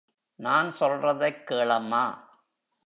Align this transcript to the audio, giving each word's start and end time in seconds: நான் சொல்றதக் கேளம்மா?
நான் 0.35 0.71
சொல்றதக் 0.79 1.47
கேளம்மா? 1.47 2.03